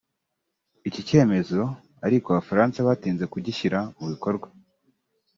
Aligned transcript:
Iki 0.89 1.01
cyemezo 1.07 1.61
ariko 2.05 2.25
Abafaransa 2.29 2.85
batinze 2.87 3.23
kugishyira 3.33 3.79
mu 3.97 4.05
bikorwa 4.11 4.47